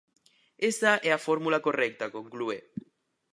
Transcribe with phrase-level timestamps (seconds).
[0.71, 2.57] Esa é a fórmula correcta, conclúe.